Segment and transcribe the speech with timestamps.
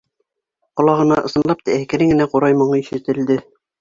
[0.79, 3.39] Ҡолағына ысынлап та әкрен генә ҡурай моңо ишетелде.